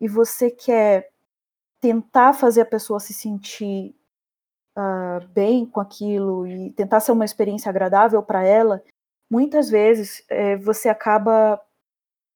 [0.00, 1.10] e você quer
[1.80, 3.94] tentar fazer a pessoa se sentir
[4.76, 8.82] uh, bem com aquilo e tentar ser uma experiência agradável para ela,
[9.30, 11.60] muitas vezes é, você acaba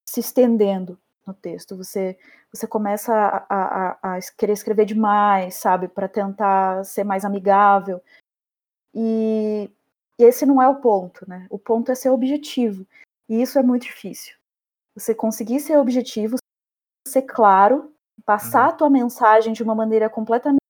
[0.09, 1.77] se estendendo no texto.
[1.77, 2.17] Você,
[2.53, 8.01] você começa a, a, a querer escrever demais, sabe, para tentar ser mais amigável.
[8.95, 9.71] E,
[10.19, 11.47] e esse não é o ponto, né?
[11.51, 12.87] O ponto é ser objetivo.
[13.29, 14.35] E isso é muito difícil.
[14.95, 16.37] Você conseguir ser objetivo,
[17.07, 17.93] ser claro,
[18.25, 18.69] passar uhum.
[18.69, 20.61] a tua mensagem de uma maneira completamente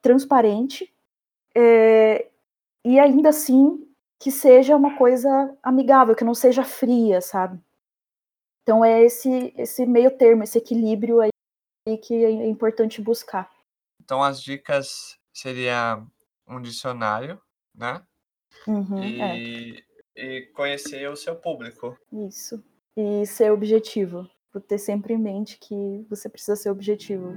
[0.00, 0.94] transparente
[1.56, 2.30] é,
[2.84, 3.88] e ainda assim
[4.20, 7.60] que seja uma coisa amigável, que não seja fria, sabe?
[8.62, 13.50] Então é esse esse meio termo, esse equilíbrio aí que é importante buscar.
[14.02, 16.02] Então as dicas seria
[16.46, 17.40] um dicionário,
[17.74, 18.02] né?
[18.66, 19.82] Uhum, e, é.
[20.16, 21.96] e conhecer o seu público.
[22.12, 22.62] Isso.
[22.96, 24.28] E ser objetivo.
[24.68, 27.34] Ter sempre em mente que você precisa ser objetivo.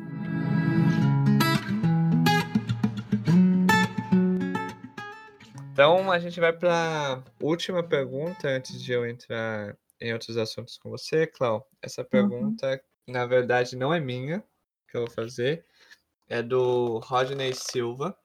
[5.77, 10.89] Então a gente vai para última pergunta antes de eu entrar em outros assuntos com
[10.89, 11.67] você, Clau.
[11.81, 12.07] Essa uhum.
[12.07, 12.71] pergunta,
[13.07, 13.13] uhum.
[13.13, 14.43] na verdade, não é minha
[14.89, 15.65] que eu vou fazer,
[16.27, 18.17] é do Rodney Silva.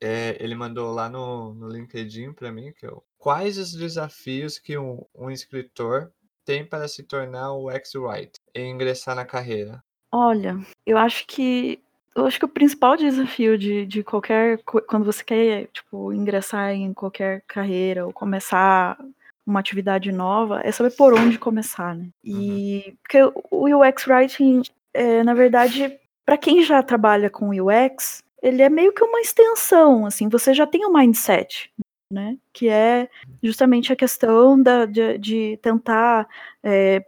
[0.00, 4.78] É, ele mandou lá no, no LinkedIn para mim que eu, quais os desafios que
[4.78, 6.10] um, um escritor
[6.44, 9.82] tem para se tornar o ex-writer e ingressar na carreira?
[10.10, 11.80] Olha, eu acho que
[12.14, 14.58] eu acho que o principal desafio de, de qualquer.
[14.64, 18.98] Quando você quer, tipo, ingressar em qualquer carreira ou começar
[19.46, 22.08] uma atividade nova, é saber por onde começar, né?
[22.24, 22.84] E.
[22.86, 22.96] Uhum.
[23.02, 28.68] Porque o UX Writing, é, na verdade, para quem já trabalha com UX, ele é
[28.68, 31.72] meio que uma extensão, assim, você já tem o um mindset,
[32.12, 32.36] né?
[32.52, 33.08] Que é
[33.42, 36.26] justamente a questão da, de, de tentar
[36.62, 37.04] é,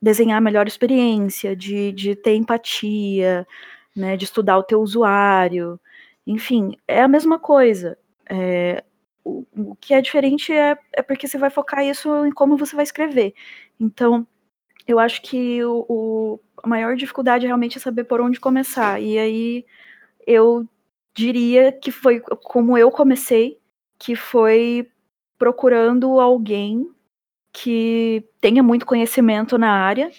[0.00, 3.46] desenhar melhor experiência, de, de ter empatia,
[3.96, 5.80] né, de estudar o teu usuário,
[6.26, 7.98] enfim, é a mesma coisa.
[8.28, 8.82] É,
[9.24, 12.74] o, o, que é diferente é, é porque você vai focar isso em como você
[12.76, 13.34] vai escrever.
[13.78, 14.26] Então,
[14.86, 19.00] eu acho que o, o, a maior dificuldade realmente é saber por onde começar.
[19.00, 19.66] E aí
[20.26, 20.66] eu
[21.14, 23.58] diria que foi como eu comecei,
[23.98, 24.88] que foi
[25.38, 26.90] procurando alguém
[27.52, 30.10] que tenha muito conhecimento na área,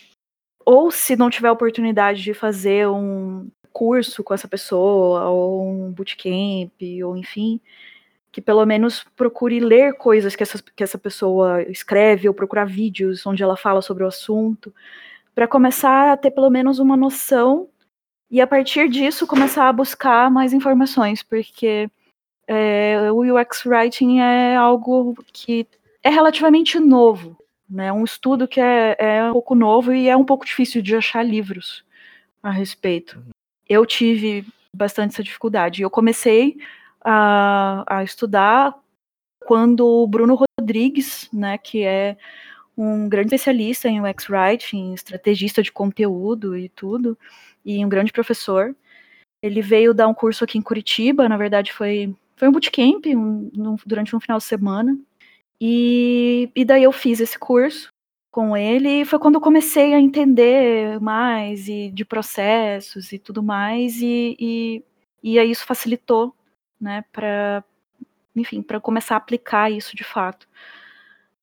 [0.66, 6.72] ou se não tiver oportunidade de fazer um curso com essa pessoa, ou um bootcamp,
[7.04, 7.60] ou enfim,
[8.32, 13.26] que pelo menos procure ler coisas que essa, que essa pessoa escreve, ou procurar vídeos
[13.26, 14.74] onde ela fala sobre o assunto,
[15.34, 17.68] para começar a ter pelo menos uma noção
[18.36, 21.90] e a partir disso começar a buscar mais informações, porque
[22.46, 25.66] é, o UX Writing é algo que
[26.04, 27.38] é relativamente novo,
[27.70, 27.94] né?
[27.94, 31.24] Um estudo que é, é um pouco novo e é um pouco difícil de achar
[31.24, 31.86] livros
[32.44, 33.24] a respeito.
[33.70, 34.46] Eu tive
[34.76, 35.82] bastante essa dificuldade.
[35.82, 36.58] Eu comecei
[37.06, 38.76] a, a estudar
[39.46, 42.18] quando o Bruno Rodrigues, né, que é
[42.78, 47.18] um grande especialista em UX Writing, estrategista de conteúdo e tudo,
[47.66, 48.76] e um grande professor.
[49.42, 53.76] Ele veio dar um curso aqui em Curitiba, na verdade foi, foi um bootcamp um,
[53.86, 54.98] durante um final de semana.
[55.60, 57.90] E, e daí eu fiz esse curso
[58.32, 63.42] com ele e foi quando eu comecei a entender mais e de processos e tudo
[63.42, 64.84] mais e, e,
[65.24, 66.36] e aí isso facilitou,
[66.80, 67.64] né, para
[68.36, 70.48] enfim, para começar a aplicar isso de fato.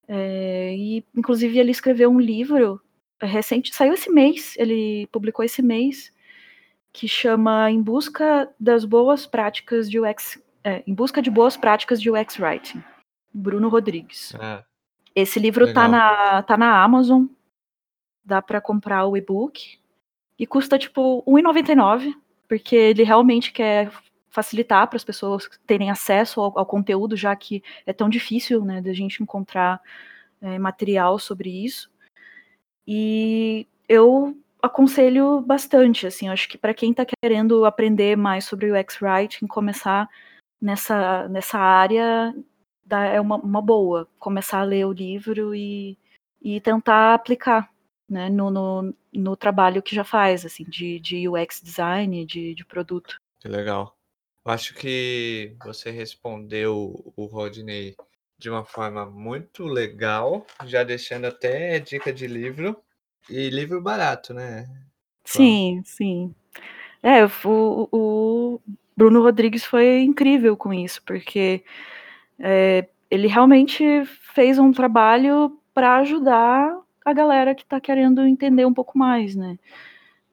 [0.07, 2.79] É, e inclusive ele escreveu um livro
[3.27, 6.13] recente, saiu esse mês, ele publicou esse mês
[6.93, 12.01] que chama Em busca das boas práticas de UX, é, em busca de boas práticas
[12.01, 12.83] de UX writing.
[13.33, 14.35] Bruno Rodrigues.
[14.39, 14.63] Ah,
[15.15, 17.25] Esse livro tá na, tá na Amazon,
[18.25, 19.79] dá pra comprar o e-book,
[20.39, 22.15] e custa tipo R$ 1,99,
[22.49, 23.91] porque ele realmente quer
[24.29, 28.81] facilitar para as pessoas terem acesso ao, ao conteúdo, já que é tão difícil né,
[28.81, 29.81] da gente encontrar
[30.41, 31.92] é, material sobre isso.
[32.87, 38.77] E eu aconselho bastante, assim, acho que para quem está querendo aprender mais sobre o
[38.77, 40.09] X-Writing, começar
[40.61, 42.35] nessa, nessa área
[42.85, 45.99] dá, é uma, uma boa, começar a ler o livro e,
[46.41, 47.73] e tentar aplicar
[48.09, 52.65] né, no, no, no trabalho que já faz, assim, de, de UX design, de, de
[52.65, 53.17] produto.
[53.41, 53.97] Que legal.
[54.45, 57.97] Acho que você respondeu o Rodney
[58.43, 62.77] de uma forma muito legal, já deixando até dica de livro.
[63.31, 64.69] E livro barato, né?
[65.25, 66.35] Sim, sim.
[67.01, 68.61] É, o, o
[68.97, 71.63] Bruno Rodrigues foi incrível com isso, porque
[72.37, 78.75] é, ele realmente fez um trabalho para ajudar a galera que está querendo entender um
[78.75, 79.57] pouco mais, né?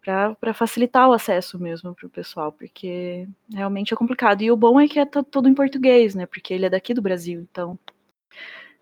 [0.03, 4.41] Para facilitar o acesso mesmo para o pessoal, porque realmente é complicado.
[4.41, 6.25] E o bom é que é tudo em português, né?
[6.25, 7.77] Porque ele é daqui do Brasil, então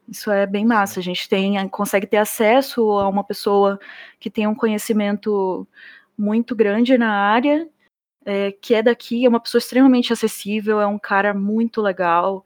[0.08, 1.00] isso é bem massa.
[1.00, 3.80] A gente tem, consegue ter acesso a uma pessoa
[4.20, 5.68] que tem um conhecimento
[6.18, 7.70] muito grande na área,
[8.26, 12.46] é, que é daqui, é uma pessoa extremamente acessível, é um cara muito legal,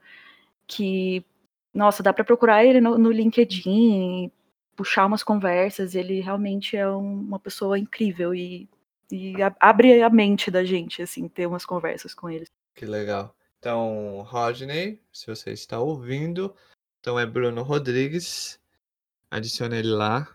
[0.66, 1.24] que,
[1.72, 4.30] nossa, dá para procurar ele no, no LinkedIn,
[4.76, 8.68] puxar umas conversas, ele realmente é um, uma pessoa incrível e,
[9.10, 12.46] e abre a mente da gente, assim, ter umas conversas com ele.
[12.74, 13.34] Que legal.
[13.58, 16.54] Então, Rodney, se você está ouvindo,
[17.02, 18.60] então é Bruno Rodrigues.
[19.28, 20.28] Adicione ele lá.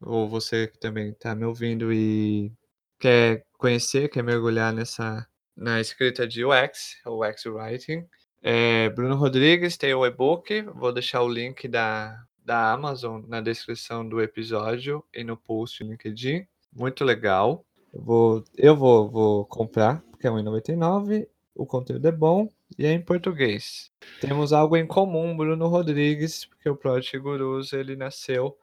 [0.00, 2.50] Ou você que também está me ouvindo e
[2.98, 8.06] quer conhecer, quer mergulhar nessa na escrita de UX, UX Writing.
[8.40, 10.62] É, Bruno Rodrigues tem o e-book.
[10.74, 15.90] Vou deixar o link da, da Amazon na descrição do episódio e no post do
[15.90, 16.46] LinkedIn.
[16.72, 17.66] Muito legal.
[17.92, 21.28] Eu vou, eu vou, vou comprar, porque é R$1,99.
[21.58, 23.90] O conteúdo é bom e é em português.
[24.20, 28.56] Temos algo em comum, Bruno Rodrigues, porque o Project Gurus ele nasceu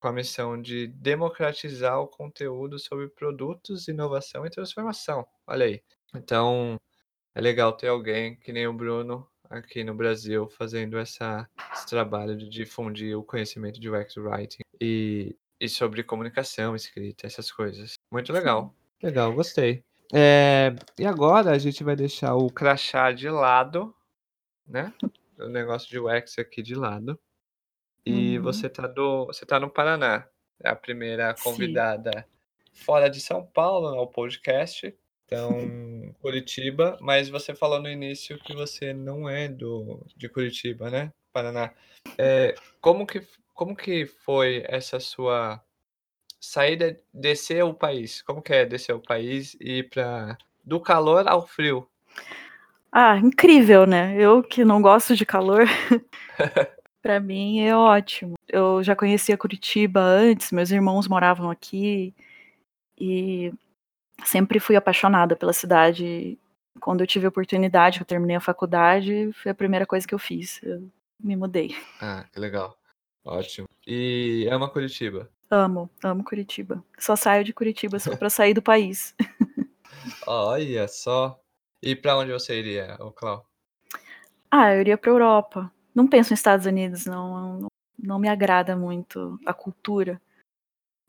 [0.00, 5.26] com a missão de democratizar o conteúdo sobre produtos, inovação e transformação.
[5.44, 5.82] Olha aí.
[6.14, 6.76] Então,
[7.34, 12.36] é legal ter alguém que nem o Bruno aqui no Brasil fazendo essa, esse trabalho
[12.36, 17.94] de difundir o conhecimento de UX Writing e, e sobre comunicação, escrita, essas coisas.
[18.08, 18.72] Muito legal.
[19.02, 19.84] Legal, gostei.
[20.14, 23.94] É, e agora a gente vai deixar o crachá de lado,
[24.66, 24.92] né?
[25.38, 27.18] O negócio de UX aqui de lado.
[28.04, 28.44] E uhum.
[28.44, 30.28] você tá do, você tá no Paraná.
[30.62, 32.10] É a primeira convidada
[32.72, 32.84] Sim.
[32.84, 34.96] fora de São Paulo ao podcast.
[35.24, 35.50] Então,
[36.22, 41.12] Curitiba, mas você falou no início que você não é do de Curitiba, né?
[41.32, 41.74] Paraná.
[42.16, 45.62] É, como que como que foi essa sua
[46.46, 48.22] saída, descer o país?
[48.22, 51.88] Como que é descer o país e ir para do calor ao frio?
[52.90, 54.16] Ah, incrível, né?
[54.16, 55.66] Eu que não gosto de calor,
[57.02, 58.34] para mim é ótimo.
[58.48, 62.14] Eu já conhecia Curitiba antes, meus irmãos moravam aqui
[62.98, 63.52] e
[64.24, 66.38] sempre fui apaixonada pela cidade.
[66.80, 70.14] Quando eu tive a oportunidade, que eu terminei a faculdade, foi a primeira coisa que
[70.14, 70.62] eu fiz.
[70.62, 71.76] Eu me mudei.
[72.00, 72.76] Ah, que legal.
[73.24, 73.68] Ótimo.
[73.86, 75.28] E ama Curitiba?
[75.50, 76.84] Amo, amo Curitiba.
[76.98, 79.14] Só saio de Curitiba só para sair do país.
[80.26, 81.40] Olha só.
[81.82, 83.46] E para onde você iria, Clau?
[84.50, 85.70] Ah, eu iria para Europa.
[85.94, 90.20] Não penso nos Estados Unidos, não, não, não me agrada muito a cultura.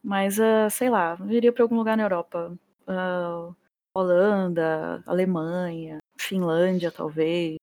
[0.03, 2.57] Mas, uh, sei lá, eu iria para algum lugar na Europa.
[2.87, 3.55] Uh,
[3.93, 7.57] Holanda, Alemanha, Finlândia, talvez.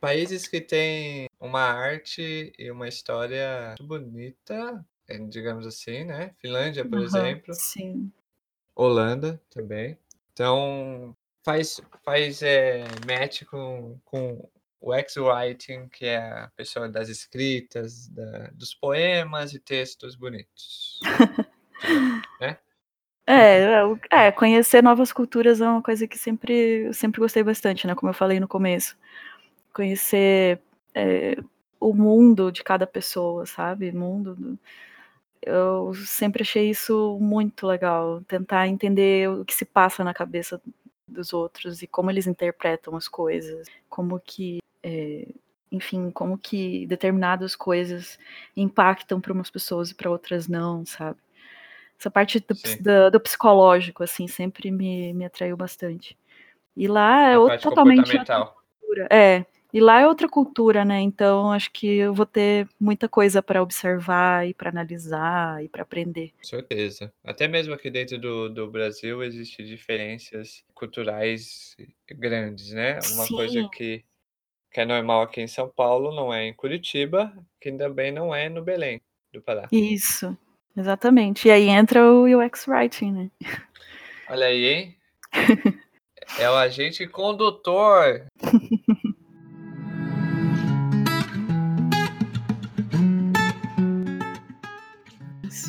[0.00, 4.84] Países que têm uma arte e uma história muito bonita,
[5.28, 6.32] digamos assim, né?
[6.38, 7.54] Finlândia, por Uhum, exemplo.
[7.54, 8.12] sim.
[8.74, 9.98] Holanda também.
[10.32, 14.48] Então, faz, faz é, match com, com
[14.80, 21.00] o X-Writing, que é a pessoa das escritas, da, dos poemas e textos bonitos.
[22.40, 22.58] né?
[23.26, 23.70] É,
[24.10, 27.94] é, conhecer novas culturas é uma coisa que sempre, eu sempre gostei bastante, né?
[27.94, 28.96] Como eu falei no começo.
[29.72, 30.60] Conhecer
[30.94, 31.36] é,
[31.80, 33.92] o mundo de cada pessoa, sabe?
[33.92, 34.34] Mundo.
[34.34, 34.58] Do...
[35.46, 38.22] Eu sempre achei isso muito legal.
[38.22, 40.60] Tentar entender o que se passa na cabeça
[41.06, 45.26] dos outros e como eles interpretam as coisas, como que, é,
[45.70, 48.18] enfim, como que determinadas coisas
[48.56, 51.18] impactam para umas pessoas e para outras não, sabe?
[51.98, 56.16] Essa parte do, do, do, psicológico, assim, sempre me, me atraiu bastante.
[56.76, 58.56] E lá é totalmente comportamental.
[58.80, 59.08] cultura.
[59.10, 61.00] É, E lá é outra cultura, né?
[61.00, 65.82] Então acho que eu vou ter muita coisa para observar e para analisar e para
[65.82, 66.32] aprender.
[66.36, 67.12] Com certeza.
[67.24, 71.74] Até mesmo aqui dentro do, do Brasil existem diferenças culturais
[72.08, 73.00] grandes, né?
[73.14, 73.68] Uma coisa Sim.
[73.68, 74.04] que,
[74.70, 78.48] que é normal aqui em São Paulo não é em Curitiba, que também não é
[78.48, 79.02] no Belém
[79.32, 79.66] do Pará.
[79.72, 80.38] Isso,
[80.76, 81.48] exatamente.
[81.48, 83.30] E aí entra o UX Writing, né?
[84.30, 84.96] Olha aí, hein?
[86.38, 88.26] É o agente condutor.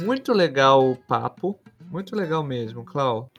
[0.05, 3.31] Muito legal o papo, muito legal mesmo, Clau.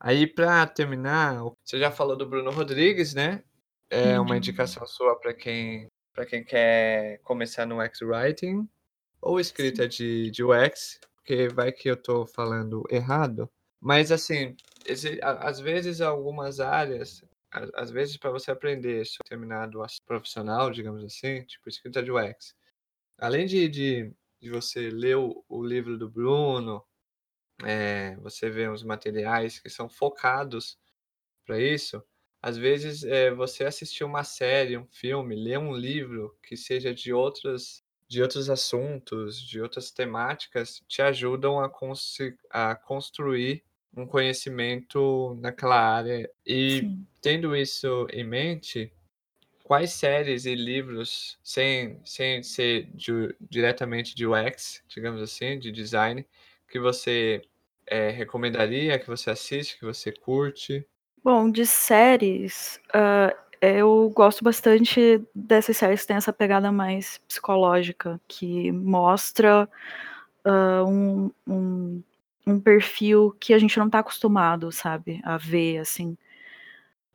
[0.00, 3.44] Aí para terminar, você já falou do Bruno Rodrigues, né?
[3.88, 4.36] É uma Uhum.
[4.36, 8.68] indicação sua para quem para quem quer começar no UX Writing
[9.22, 13.48] ou escrita de, de UX, porque vai que eu tô falando errado.
[13.80, 19.22] Mas assim, esse- a- às vezes algumas áreas, a- às vezes para você aprender sobre
[19.30, 22.52] determinado profissional, digamos assim, tipo escrita de UX,
[23.18, 26.84] além de, de, de você ler o, o livro do Bruno,
[27.64, 30.78] é, você vê os materiais que são focados
[31.46, 32.02] para isso,
[32.42, 37.12] às vezes é, você assistir uma série, um filme, ler um livro que seja de
[37.12, 41.70] outras de outros assuntos, de outras temáticas, te ajudam a,
[42.50, 43.62] a construir
[43.94, 46.30] um conhecimento naquela área.
[46.46, 47.06] E Sim.
[47.20, 48.90] tendo isso em mente,
[49.68, 56.26] quais séries e livros, sem, sem ser de- diretamente de UX, digamos assim, de design,
[56.66, 57.42] que você
[57.86, 60.86] é, recomendaria, que você assiste, que você curte?
[61.22, 68.18] Bom, de séries, ah, eu gosto bastante dessas séries que tem essa pegada mais psicológica,
[68.26, 69.68] que mostra
[70.44, 72.02] ah, um, um,
[72.46, 76.16] um perfil que a gente não tá acostumado, sabe, a ver, assim.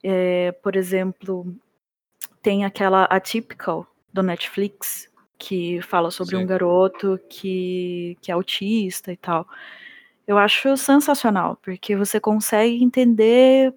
[0.04, 1.56] É, por exemplo,
[2.44, 6.46] tem aquela Atypical do Netflix, que fala sobre um Sim.
[6.46, 9.48] garoto que, que é autista e tal.
[10.28, 13.74] Eu acho sensacional, porque você consegue entender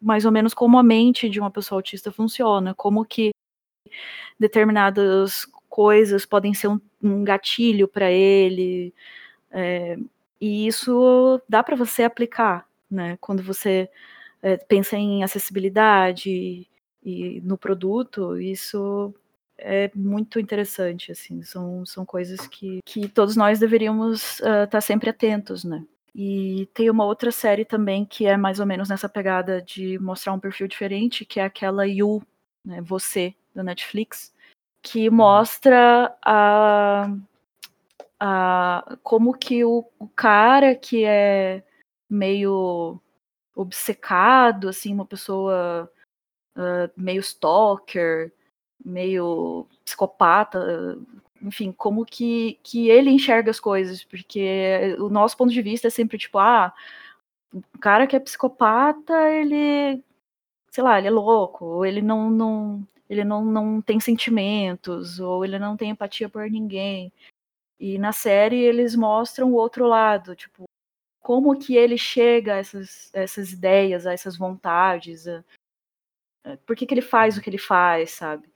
[0.00, 3.30] mais ou menos como a mente de uma pessoa autista funciona, como que
[4.38, 8.94] determinadas coisas podem ser um, um gatilho para ele,
[9.50, 9.98] é,
[10.40, 13.18] e isso dá para você aplicar, né?
[13.20, 13.90] Quando você
[14.42, 16.66] é, pensa em acessibilidade
[17.02, 19.14] e, no produto, isso
[19.58, 24.80] é muito interessante, assim, são, são coisas que, que todos nós deveríamos estar uh, tá
[24.80, 25.84] sempre atentos, né?
[26.14, 30.32] E tem uma outra série também que é mais ou menos nessa pegada de mostrar
[30.32, 32.22] um perfil diferente, que é aquela You,
[32.64, 34.34] né, Você, da Netflix,
[34.82, 37.14] que mostra a,
[38.18, 41.62] a como que o, o cara que é
[42.08, 43.00] meio
[43.54, 45.90] obcecado, assim, uma pessoa
[46.60, 48.32] uh, meio stalker,
[48.84, 50.98] meio psicopata,
[51.42, 55.90] enfim, como que, que ele enxerga as coisas, porque o nosso ponto de vista é
[55.90, 56.72] sempre tipo, ah,
[57.52, 60.02] o cara que é psicopata, ele,
[60.70, 65.44] sei lá, ele é louco, ou ele não, não ele não, não tem sentimentos, ou
[65.44, 67.12] ele não tem empatia por ninguém.
[67.78, 70.64] E na série eles mostram o outro lado, tipo,
[71.20, 75.44] como que ele chega a essas, essas ideias, a essas vontades, a,
[76.66, 78.48] por que, que ele faz o que ele faz, sabe?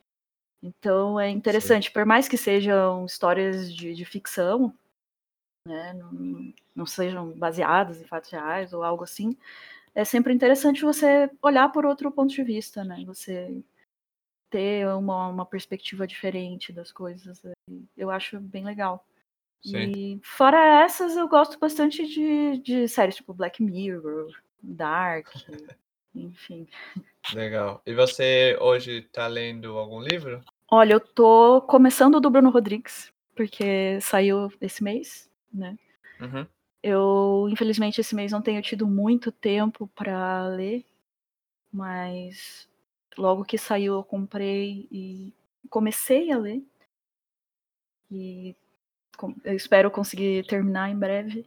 [0.62, 1.92] Então é interessante, Sim.
[1.92, 4.74] por mais que sejam histórias de, de ficção,
[5.66, 9.36] né, não, não, sejam baseadas em fatos reais ou algo assim,
[9.94, 13.02] é sempre interessante você olhar por outro ponto de vista, né?
[13.06, 13.62] Você
[14.50, 17.42] ter uma, uma perspectiva diferente das coisas.
[17.96, 19.06] Eu acho bem legal.
[19.62, 19.92] Sim.
[19.92, 24.30] E fora essas, eu gosto bastante de, de séries tipo Black Mirror,
[24.62, 25.28] Dark,
[26.14, 26.66] enfim.
[27.32, 27.82] Legal.
[27.86, 30.42] E você hoje está lendo algum livro?
[30.70, 35.78] Olha, eu tô começando o do Bruno Rodrigues, porque saiu esse mês, né?
[36.20, 36.46] Uhum.
[36.82, 40.84] Eu, infelizmente, esse mês não tenho tido muito tempo para ler,
[41.72, 42.68] mas
[43.16, 45.32] logo que saiu eu comprei e
[45.70, 46.62] comecei a ler.
[48.10, 48.54] E
[49.44, 51.46] eu espero conseguir terminar em breve.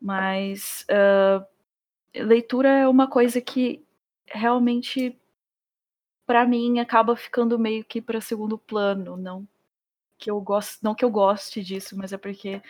[0.00, 1.44] Mas uh,
[2.14, 3.84] leitura é uma coisa que
[4.26, 5.16] realmente
[6.26, 9.46] para mim acaba ficando meio que para segundo plano, não
[10.20, 12.62] que eu gosto, não que eu goste disso, mas é porque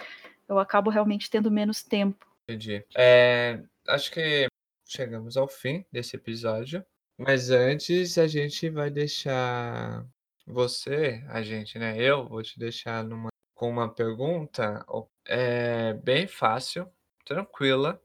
[0.49, 2.27] eu acabo realmente tendo menos tempo.
[2.45, 2.85] Entendi.
[2.97, 4.47] É, acho que
[4.87, 6.85] chegamos ao fim desse episódio,
[7.19, 10.07] mas antes a gente vai deixar
[10.47, 11.97] você, a gente, né?
[11.99, 14.85] Eu vou te deixar numa, com uma pergunta
[15.27, 16.89] é, bem fácil,
[17.25, 18.01] tranquila,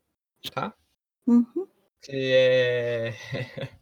[0.53, 0.73] tá?
[1.27, 1.67] Uhum.
[2.01, 3.13] Que é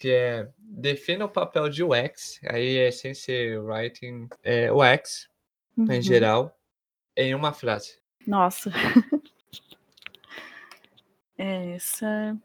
[0.00, 5.28] que é defina o papel de UX, aí é sem ser writing, é UX
[5.76, 5.92] Uhum.
[5.92, 6.58] em geral,
[7.16, 7.98] em uma frase.
[8.26, 8.70] Nossa.
[11.38, 12.36] Essa.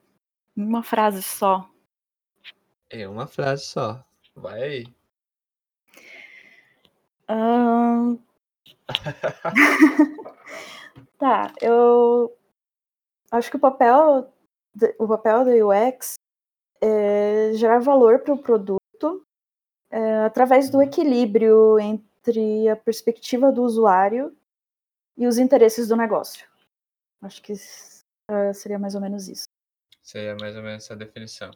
[0.55, 1.67] Uma frase só.
[2.91, 4.05] Em uma frase só.
[4.35, 4.85] Vai aí.
[7.27, 8.19] Ahn,
[11.17, 12.37] Tá, eu
[13.33, 14.31] acho que o papel,
[14.99, 16.13] o papel do UX
[16.81, 19.25] é gerar valor para o produto
[19.89, 24.35] é, através do equilíbrio entre a perspectiva do usuário
[25.17, 26.47] e os interesses do negócio.
[27.21, 27.53] Acho que
[28.29, 29.45] eh, seria mais ou menos isso.
[30.01, 31.51] Seria mais ou menos essa definição.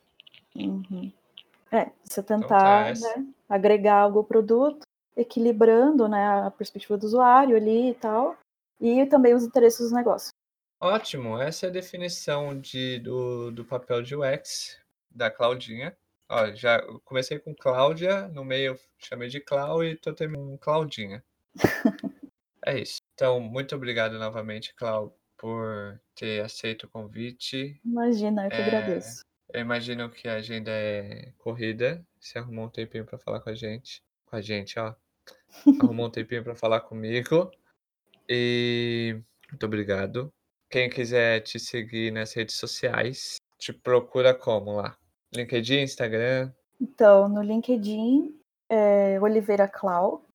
[0.55, 1.11] Uhum.
[1.71, 4.81] É, você tá, tentar essa- né, agregar algo ao produto,
[5.15, 8.37] equilibrando né, a perspectiva do usuário ali e tal,
[8.79, 10.29] e também os interesses do negócio.
[10.79, 15.97] Ótimo, essa é a definição de, do, do papel de UX da Claudinha.
[16.29, 21.23] Ó, já comecei com Cláudia, no meio chamei de Clau e tô terminando com Claudinha.
[22.65, 22.99] É isso.
[23.13, 27.79] Então, muito obrigado novamente, Clau, por ter aceito o convite.
[27.85, 29.21] Imagina, eu que É, agradeço.
[29.53, 32.05] Eu imagino que a agenda é corrida.
[32.19, 34.03] Você arrumou um tempinho para falar com a gente.
[34.25, 34.93] Com a gente, ó.
[35.81, 37.49] Arrumou um tempinho para falar comigo.
[38.27, 39.17] E
[39.49, 40.33] muito obrigado.
[40.69, 44.97] Quem quiser te seguir nas redes sociais, te procura como lá?
[45.33, 46.51] LinkedIn, Instagram.
[46.79, 48.37] Então, no LinkedIn
[48.69, 50.25] é Oliveira Clau.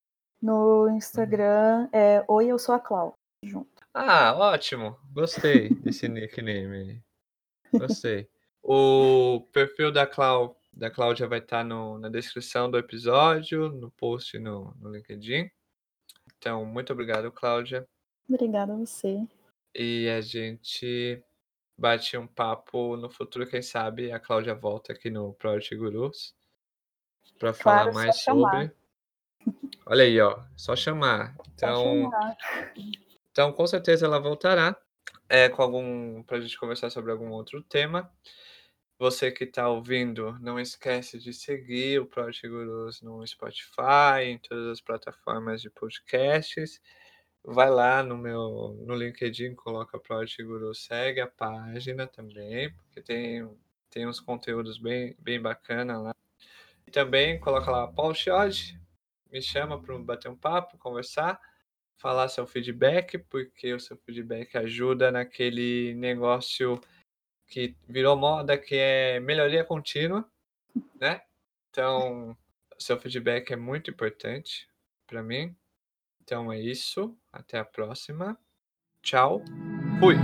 [0.41, 3.14] No Instagram é Oi, eu sou a Clau.
[3.45, 3.83] Junto.
[3.93, 4.97] Ah, ótimo.
[5.12, 7.03] Gostei desse nickname.
[7.70, 8.26] Gostei.
[8.62, 14.39] O perfil da Clau, da Cláudia vai estar no, na descrição do episódio, no post
[14.39, 15.51] no, no LinkedIn.
[16.39, 17.87] Então, muito obrigado, Cláudia.
[18.26, 19.26] Obrigada a você.
[19.75, 21.23] E a gente
[21.77, 26.35] bate um papo no futuro, quem sabe a Cláudia volta aqui no Project Gurus
[27.39, 28.51] para falar Claro, mais chamar.
[28.51, 28.77] sobre.
[29.87, 31.37] Olha aí, ó, só chamar.
[31.37, 32.37] Só Então, chamar.
[33.31, 34.77] então com certeza ela voltará
[35.29, 38.11] é, com algum para a gente conversar sobre algum outro tema.
[38.99, 44.68] Você que está ouvindo, não esquece de seguir o Project Gurus no Spotify, em todas
[44.68, 46.81] as plataformas de podcasts.
[47.45, 53.49] Vai lá no meu no LinkedIn, coloca Project Guru, segue a página também, porque tem,
[53.90, 56.14] tem uns conteúdos bem, bem bacana lá.
[56.86, 58.78] E também coloca lá Paul Chiod,
[59.30, 61.40] me chama para bater um papo, conversar,
[61.97, 66.80] falar seu feedback, porque o seu feedback ajuda naquele negócio
[67.49, 70.28] que virou moda, que é melhoria contínua,
[71.01, 71.22] né?
[71.70, 72.36] Então,
[72.78, 74.68] seu feedback é muito importante
[75.07, 75.57] para mim.
[76.23, 77.16] Então é isso.
[77.33, 78.39] Até a próxima.
[79.03, 79.43] Tchau.
[79.99, 80.16] Fui.